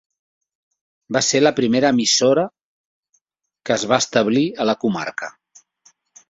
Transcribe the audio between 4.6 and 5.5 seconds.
a la comarca.